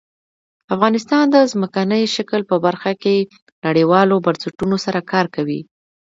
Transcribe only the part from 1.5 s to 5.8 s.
ځمکنی شکل په برخه کې نړیوالو بنسټونو سره کار کوي.